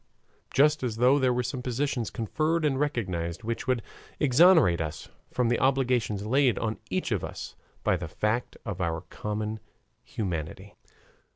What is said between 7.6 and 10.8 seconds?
by the fact of our common humanity.